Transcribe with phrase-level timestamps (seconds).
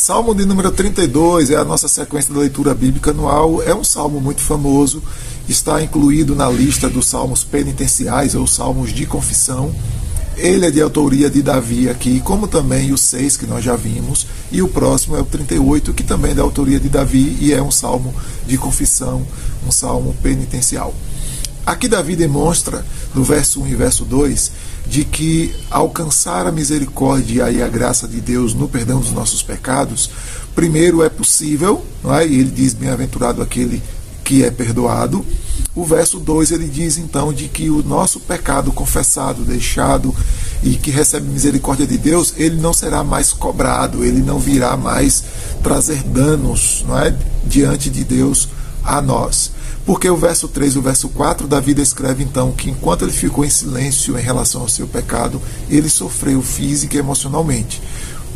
[0.00, 3.62] Salmo de número 32 é a nossa sequência da leitura bíblica anual.
[3.62, 5.02] É um salmo muito famoso,
[5.46, 9.70] está incluído na lista dos salmos penitenciais ou salmos de confissão.
[10.38, 14.26] Ele é de autoria de Davi aqui, como também o 6 que nós já vimos,
[14.50, 17.60] e o próximo é o 38, que também é da autoria de Davi e é
[17.62, 18.14] um salmo
[18.46, 19.26] de confissão,
[19.68, 20.94] um salmo penitencial.
[21.66, 24.50] Aqui Davi demonstra, no verso 1 e verso 2,
[24.86, 30.10] de que alcançar a misericórdia e a graça de Deus no perdão dos nossos pecados,
[30.54, 32.26] primeiro é possível, não é?
[32.26, 33.82] e ele diz: Bem-aventurado aquele
[34.24, 35.24] que é perdoado.
[35.74, 40.14] O verso 2 ele diz então de que o nosso pecado confessado, deixado
[40.62, 45.22] e que recebe misericórdia de Deus, ele não será mais cobrado, ele não virá mais
[45.62, 47.16] trazer danos não é?
[47.44, 48.48] diante de Deus
[48.84, 49.52] a nós.
[49.90, 53.44] Porque o verso 3 e o verso 4, Davi descreve então que enquanto ele ficou
[53.44, 57.82] em silêncio em relação ao seu pecado, ele sofreu física e emocionalmente.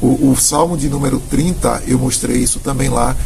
[0.03, 3.17] O, o Salmo de número 30, eu mostrei isso também lá,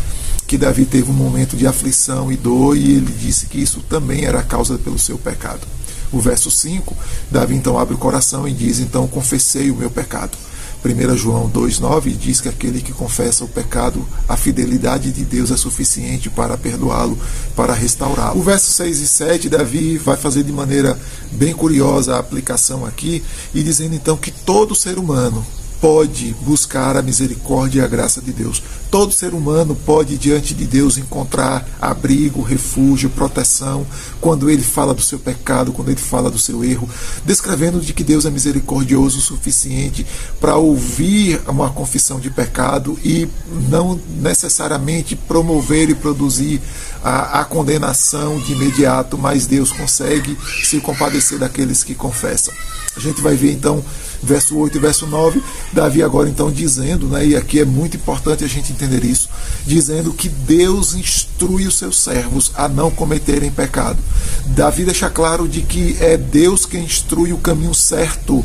[0.47, 4.27] que Davi teve um momento de aflição e dor e ele disse que isso também
[4.27, 5.67] era causa pelo seu pecado.
[6.13, 6.95] O verso 5,
[7.31, 10.37] Davi então abre o coração e diz: Então confessei o meu pecado.
[10.85, 15.57] 1 João 2,9 diz que aquele que confessa o pecado, a fidelidade de Deus é
[15.57, 17.19] suficiente para perdoá-lo,
[17.57, 18.39] para restaurá-lo.
[18.39, 20.99] O verso 6 e 7, Davi vai fazer de maneira
[21.33, 25.45] bem curiosa a aplicação aqui, e dizendo então que todo ser humano,
[25.81, 28.63] pode buscar a misericórdia e a graça de Deus.
[28.91, 33.87] Todo ser humano pode, diante de Deus, encontrar abrigo, refúgio, proteção,
[34.21, 36.89] quando ele fala do seu pecado, quando ele fala do seu erro,
[37.25, 40.07] descrevendo de que Deus é misericordioso o suficiente
[40.41, 43.29] para ouvir uma confissão de pecado e
[43.69, 46.61] não necessariamente promover e produzir
[47.05, 52.55] a, a condenação de imediato, mas Deus consegue se compadecer daqueles que confessam.
[52.97, 53.85] A gente vai ver então
[54.23, 58.45] verso 8 e verso 9, Davi agora então dizendo, né, e aqui é muito importante
[58.45, 59.29] a gente entender isso,
[59.67, 63.99] dizendo que Deus instrui os seus servos a não cometerem pecado.
[64.47, 68.45] Davi deixa claro de que é Deus quem instrui o caminho certo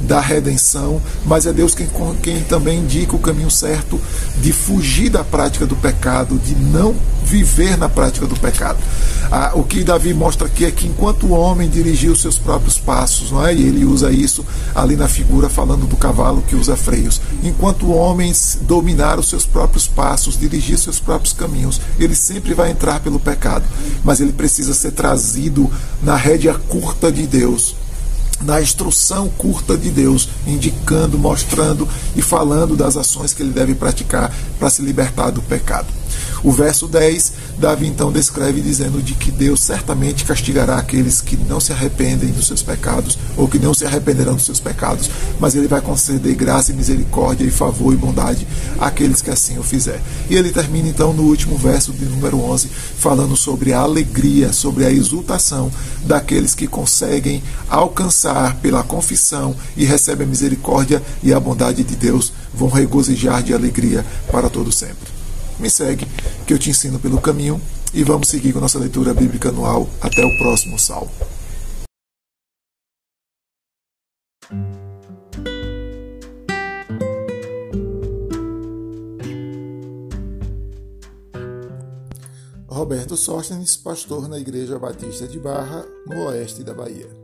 [0.00, 1.88] da redenção, mas é Deus quem,
[2.22, 4.00] quem também indica o caminho certo
[4.40, 6.94] de fugir da prática do pecado, de não
[7.24, 8.78] viver na prática do pecado.
[9.30, 12.78] Ah, o que Davi mostra aqui é que enquanto o homem dirigia os seus próprios
[12.78, 13.54] passos, não é?
[13.54, 14.44] e ele usa isso
[14.74, 18.32] ali na figura falando do cavalo que usa freios, enquanto o homem
[18.62, 23.64] dominar os seus próprios passos, dirigir seus próprios caminhos, ele sempre vai entrar pelo pecado,
[24.04, 25.70] mas ele precisa ser trazido
[26.02, 27.76] na rédea curta de Deus
[28.42, 34.32] na instrução curta de Deus, indicando, mostrando e falando das ações que ele deve praticar
[34.58, 36.01] para se libertar do pecado.
[36.44, 41.60] O verso 10, Davi então descreve dizendo de que Deus certamente castigará aqueles que não
[41.60, 45.08] se arrependem dos seus pecados ou que não se arrependerão dos seus pecados,
[45.38, 48.46] mas ele vai conceder graça e misericórdia e favor e bondade
[48.80, 50.02] àqueles que assim o fizer.
[50.28, 54.84] E ele termina então no último verso de número 11 falando sobre a alegria, sobre
[54.84, 55.70] a exultação
[56.04, 62.32] daqueles que conseguem alcançar pela confissão e recebem a misericórdia e a bondade de Deus,
[62.52, 65.21] vão regozijar de alegria para todo sempre
[65.62, 66.06] me segue,
[66.46, 67.60] que eu te ensino pelo caminho
[67.94, 69.88] e vamos seguir com nossa leitura bíblica anual.
[70.00, 71.10] Até o próximo salmo.
[82.68, 87.21] Roberto Sóstenes, pastor na Igreja Batista de Barra, no oeste da Bahia.